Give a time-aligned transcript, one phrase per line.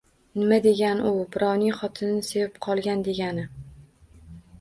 [0.37, 3.45] Nima degani u, birovning xotinini sevib qolgan degani